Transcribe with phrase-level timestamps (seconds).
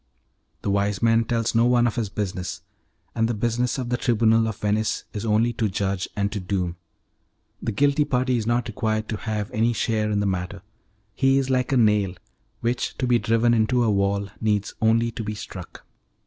[0.63, 2.61] The wise man tells no one of his business,
[3.13, 6.75] and the business of the Tribunal of Venice is only to judge and to doom.
[7.61, 10.63] The guilty party is not required to have any share in the matter;
[11.13, 12.15] he is like a nail,
[12.61, 15.85] which to be driven into a wall needs only to be struck.